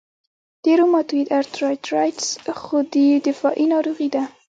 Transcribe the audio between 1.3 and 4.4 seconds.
ارترایټرایټس خودي دفاعي ناروغي ده.